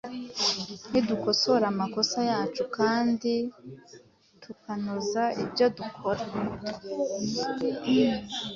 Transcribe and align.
Nidukosora 0.91 1.65
amakosa 1.73 2.19
yacu 2.31 2.63
kandi 2.77 3.31
tukanoza 4.41 5.23
ibyo 5.43 5.65
dukora. 5.77 6.23